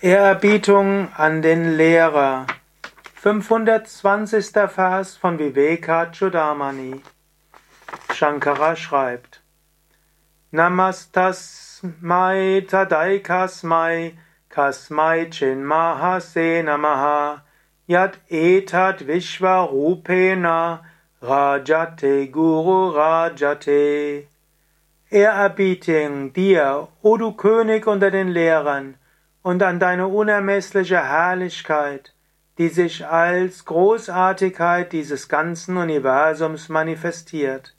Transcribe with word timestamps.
Ehrerbietung 0.00 1.08
an 1.16 1.42
den 1.42 1.76
Lehrer. 1.76 2.46
520. 3.16 4.52
Vers 4.68 5.16
von 5.16 5.40
Viveka 5.40 6.12
Chudamani. 6.12 7.02
Shankara 8.14 8.76
schreibt: 8.76 9.40
Namastasmai 10.52 12.64
tadai 12.70 13.18
kasmai 13.18 14.12
kasmai 14.48 15.26
chinmahase 15.32 16.62
namaha 16.62 17.42
yat 17.88 18.18
etat 18.30 19.04
vishvarupena 19.04 20.78
rajate 21.20 22.30
guru 22.30 22.94
rajate. 22.94 24.28
Ehrerbietung 25.10 26.32
dir, 26.32 26.86
o 27.02 27.16
du 27.16 27.32
König 27.32 27.88
unter 27.88 28.12
den 28.12 28.28
Lehrern, 28.28 28.94
und 29.42 29.62
an 29.62 29.78
deine 29.78 30.08
unermessliche 30.08 31.02
Herrlichkeit, 31.02 32.14
die 32.58 32.68
sich 32.68 33.06
als 33.06 33.64
Großartigkeit 33.64 34.92
dieses 34.92 35.28
ganzen 35.28 35.76
Universums 35.76 36.68
manifestiert. 36.68 37.74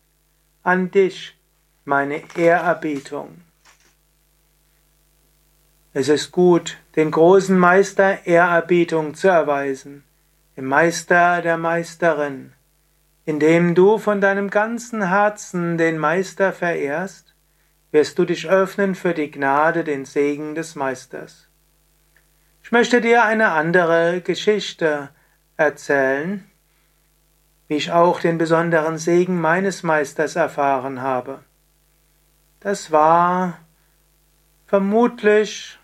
An 0.64 0.90
dich 0.90 1.38
meine 1.84 2.22
Ehrerbietung. 2.38 3.42
Es 5.92 6.08
ist 6.08 6.32
gut, 6.32 6.78
den 6.96 7.12
großen 7.12 7.58
Meister 7.58 8.26
Ehrerbietung 8.26 9.16
zu 9.16 9.28
erweisen, 9.28 10.04
dem 10.56 10.66
Meister 10.66 11.42
der 11.42 11.58
Meisterin, 11.58 12.54
indem 13.26 13.76
du 13.76 13.98
von 13.98 14.22
deinem 14.22 14.50
ganzen 14.50 15.10
Herzen 15.10 15.78
den 15.78 15.98
Meister 15.98 16.54
verehrst, 16.54 17.34
wirst 17.92 18.18
du 18.20 18.26
dich 18.26 18.48
öffnen 18.48 18.96
für 18.96 19.14
die 19.14 19.32
Gnade, 19.32 19.84
den 19.84 20.06
Segen 20.06 20.56
des 20.56 20.76
Meisters. 20.76 21.49
Ich 22.70 22.72
möchte 22.72 23.02
dir 23.02 23.24
eine 23.24 23.50
andere 23.50 24.22
Geschichte 24.22 25.10
erzählen, 25.58 26.48
wie 27.68 27.78
ich 27.78 27.92
auch 27.92 28.20
den 28.20 28.38
besonderen 28.38 29.00
Segen 29.00 29.42
meines 29.42 29.82
Meisters 29.82 30.36
erfahren 30.36 31.02
habe. 31.02 31.40
Das 32.60 32.92
war 32.92 33.58
vermutlich 34.68 35.80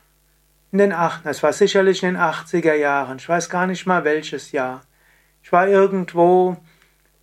in 0.72 0.78
den 0.78 0.94
achten, 0.94 1.28
es 1.28 1.42
war 1.42 1.54
sicherlich 1.54 2.04
in 2.04 2.14
den 2.14 2.22
80er 2.22 2.76
Jahren, 2.76 3.18
ich 3.18 3.28
weiß 3.28 3.50
gar 3.50 3.66
nicht 3.66 3.88
mal 3.88 4.04
welches 4.04 4.52
Jahr. 4.52 4.84
Ich 5.42 5.52
war 5.52 5.68
irgendwo, 5.68 6.56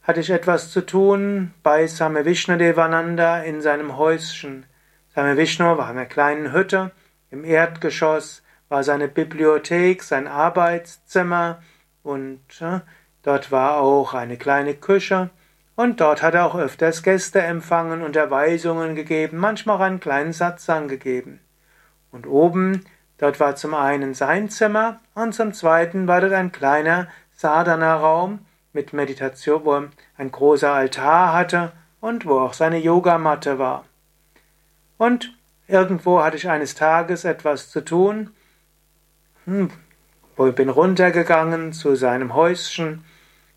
hatte 0.03 0.19
ich 0.19 0.31
etwas 0.31 0.73
zu 0.73 0.85
tun 0.85 1.55
bei 1.63 1.87
Same 1.87 2.25
Vishnu 2.25 2.57
Devananda 2.57 3.39
in 3.45 3.63
seinem 3.63 3.97
Häuschen. 3.97 4.67
Same 5.15 5.37
Vishnu 5.37 5.79
war 5.79 5.89
in 5.89 5.99
einer 5.99 6.07
kleinen 6.07 6.53
Hütte 6.53 6.91
im 7.31 7.45
Erdgeschoss, 7.45 8.42
war 8.73 8.83
seine 8.85 9.07
Bibliothek, 9.07 10.03
sein 10.03 10.27
Arbeitszimmer 10.27 11.63
und 12.03 12.41
äh, 12.63 12.81
dort 13.23 13.53
war 13.53 13.77
auch 13.77 14.15
eine 14.15 14.39
kleine 14.39 14.73
Küche 14.73 15.29
und 15.77 16.01
dort 16.01 16.23
hat 16.23 16.33
er 16.33 16.47
auch 16.47 16.55
öfters 16.55 17.03
Gäste 17.03 17.43
empfangen, 17.43 18.03
Unterweisungen 18.03 18.95
gegeben, 18.95 19.37
manchmal 19.37 19.77
auch 19.77 19.81
einen 19.83 20.01
kleinen 20.01 20.33
Satz 20.33 20.71
angegeben. 20.71 21.39
Und 22.13 22.27
oben, 22.27 22.87
dort 23.19 23.41
war 23.41 23.57
zum 23.57 23.75
einen 23.75 24.15
sein 24.15 24.49
Zimmer 24.49 25.01
und 25.15 25.35
zum 25.35 25.53
zweiten 25.53 26.09
war 26.09 26.23
dort 26.23 26.33
ein 26.33 26.51
kleiner 26.51 27.09
Sadhana-Raum 27.33 28.39
mit 28.73 28.95
Meditation, 28.95 29.67
wo 29.67 29.75
er 29.75 29.89
ein 30.17 30.33
großer 30.33 30.73
Altar 30.73 31.35
hatte 31.35 31.73
und 32.01 32.25
wo 32.25 32.41
auch 32.41 32.55
seine 32.55 32.79
Yogamatte 32.79 33.59
war. 33.59 33.85
Und 34.97 35.37
irgendwo 35.69 36.23
hatte 36.23 36.39
ich 36.39 36.49
eines 36.49 36.75
Tages 36.75 37.27
etwas 37.27 37.71
zu 37.71 37.85
tun 37.85 38.31
bin 39.47 40.69
runtergegangen 40.69 41.73
zu 41.73 41.95
seinem 41.95 42.35
Häuschen 42.35 43.05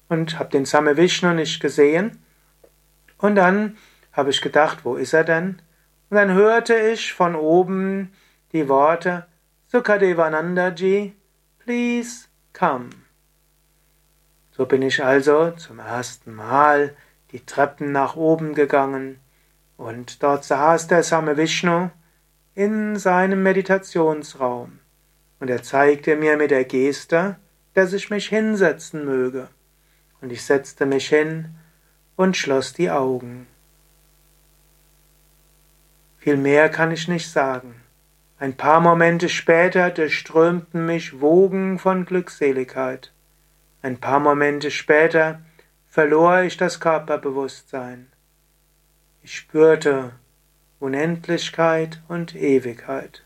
und 0.09 0.39
habe 0.39 0.49
den 0.49 0.65
Same 0.65 0.97
Vishnu 0.97 1.33
nicht 1.33 1.59
gesehen. 1.59 2.19
Und 3.17 3.35
dann 3.35 3.77
habe 4.11 4.29
ich 4.29 4.41
gedacht, 4.41 4.85
wo 4.85 4.95
ist 4.95 5.13
er 5.13 5.23
denn? 5.23 5.61
Und 6.09 6.17
dann 6.17 6.33
hörte 6.33 6.75
ich 6.75 7.13
von 7.13 7.35
oben 7.35 8.13
die 8.51 8.69
Worte 8.69 9.25
Sukadevanandaji, 9.67 11.15
please 11.59 12.27
come. 12.53 12.89
So 14.51 14.65
bin 14.65 14.81
ich 14.81 15.03
also 15.03 15.51
zum 15.51 15.79
ersten 15.79 16.33
Mal 16.33 16.95
die 17.31 17.45
Treppen 17.45 17.91
nach 17.91 18.15
oben 18.15 18.53
gegangen 18.53 19.19
und 19.75 20.23
dort 20.23 20.45
saß 20.45 20.87
der 20.87 21.03
Same 21.03 21.35
Vishnu 21.35 21.89
in 22.53 22.95
seinem 22.95 23.43
Meditationsraum 23.43 24.79
und 25.45 25.51
er 25.51 25.61
zeigte 25.61 26.15
mir 26.15 26.37
mit 26.37 26.49
der 26.49 26.63
Geste, 26.63 27.35
dass 27.75 27.93
ich 27.93 28.09
mich 28.09 28.29
hinsetzen 28.29 29.05
möge. 29.05 29.47
Und 30.19 30.31
ich 30.31 30.43
setzte 30.43 30.87
mich 30.87 31.07
hin 31.09 31.49
und 32.15 32.35
schloss 32.35 32.73
die 32.73 32.89
Augen. 32.89 33.45
Viel 36.17 36.37
mehr 36.37 36.69
kann 36.69 36.89
ich 36.89 37.07
nicht 37.07 37.29
sagen. 37.29 37.75
Ein 38.39 38.57
paar 38.57 38.79
Momente 38.79 39.29
später 39.29 39.91
durchströmten 39.91 40.83
mich 40.83 41.21
Wogen 41.21 41.77
von 41.77 42.05
Glückseligkeit. 42.05 43.13
Ein 43.83 43.99
paar 43.99 44.19
Momente 44.19 44.71
später 44.71 45.41
verlor 45.85 46.41
ich 46.41 46.57
das 46.57 46.79
Körperbewusstsein. 46.79 48.07
Ich 49.21 49.35
spürte 49.35 50.13
Unendlichkeit 50.79 52.01
und 52.07 52.35
Ewigkeit. 52.35 53.24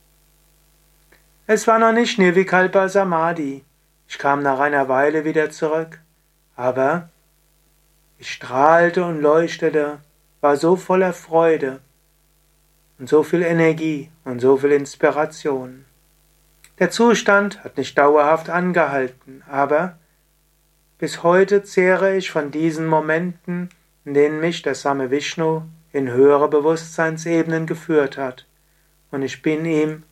Es 1.51 1.65
war 1.65 1.79
noch 1.79 1.93
nicht 1.93 2.19
Nirvikalpa 2.19 2.89
Samadhi. 2.89 3.63
Ich 4.07 4.19
kam 4.19 4.43
nach 4.43 4.59
einer 4.59 4.87
Weile 4.87 5.25
wieder 5.25 5.49
zurück, 5.49 5.99
aber 6.55 7.09
ich 8.19 8.31
strahlte 8.31 9.03
und 9.03 9.19
leuchtete, 9.19 9.97
war 10.41 10.57
so 10.57 10.75
voller 10.75 11.11
Freude 11.11 11.79
und 12.99 13.09
so 13.09 13.23
viel 13.23 13.41
Energie 13.41 14.11
und 14.25 14.41
so 14.41 14.57
viel 14.57 14.73
Inspiration. 14.73 15.85
Der 16.77 16.91
Zustand 16.91 17.63
hat 17.63 17.77
nicht 17.77 17.97
dauerhaft 17.97 18.51
angehalten, 18.51 19.41
aber 19.49 19.97
bis 20.99 21.23
heute 21.23 21.63
zehre 21.63 22.15
ich 22.15 22.29
von 22.29 22.51
diesen 22.51 22.85
Momenten, 22.85 23.69
in 24.05 24.13
denen 24.13 24.39
mich 24.39 24.61
der 24.61 24.75
Same 24.75 25.09
Vishnu 25.09 25.63
in 25.93 26.11
höhere 26.11 26.47
Bewusstseinsebenen 26.47 27.65
geführt 27.65 28.19
hat, 28.19 28.45
und 29.09 29.23
ich 29.23 29.41
bin 29.41 29.65
ihm 29.65 30.03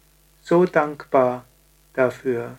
so 0.47 0.65
dankbar 0.65 1.43
dafür. 1.93 2.55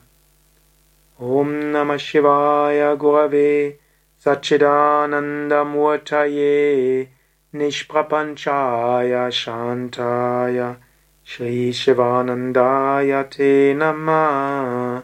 Om 1.19 1.73
Namah 1.73 1.99
Shivaya 1.99 2.97
Gurave 2.99 3.79
Satchidananda 4.23 5.65
Murtaye 5.65 7.09
Nishprapanchaya 7.55 9.31
Shantaya 9.33 10.77
Shri 11.25 11.73
Shivanandaya 11.73 13.25
Te 13.31 13.73
Namah 13.73 15.03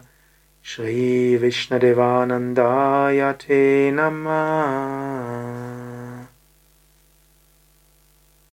Shri 0.61 1.39
Vishnadevanandaya 1.41 3.35
Te 3.39 3.89
Namah 3.91 5.64